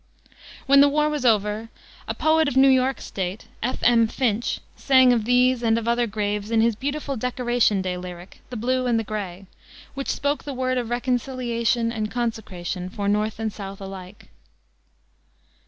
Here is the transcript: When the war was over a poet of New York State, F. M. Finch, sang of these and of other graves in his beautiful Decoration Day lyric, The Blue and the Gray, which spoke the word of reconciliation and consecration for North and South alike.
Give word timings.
When 0.65 0.81
the 0.81 0.89
war 0.89 1.11
was 1.11 1.27
over 1.27 1.69
a 2.07 2.15
poet 2.15 2.47
of 2.47 2.57
New 2.57 2.69
York 2.71 2.99
State, 2.99 3.47
F. 3.61 3.77
M. 3.83 4.07
Finch, 4.07 4.59
sang 4.75 5.13
of 5.13 5.25
these 5.25 5.61
and 5.61 5.77
of 5.77 5.87
other 5.87 6.07
graves 6.07 6.49
in 6.49 6.59
his 6.59 6.75
beautiful 6.75 7.15
Decoration 7.15 7.83
Day 7.83 7.97
lyric, 7.97 8.41
The 8.49 8.57
Blue 8.57 8.87
and 8.87 8.97
the 8.99 9.03
Gray, 9.03 9.45
which 9.93 10.09
spoke 10.09 10.43
the 10.43 10.55
word 10.55 10.79
of 10.79 10.89
reconciliation 10.89 11.91
and 11.91 12.09
consecration 12.09 12.89
for 12.89 13.07
North 13.07 13.37
and 13.39 13.53
South 13.53 13.79
alike. 13.79 14.29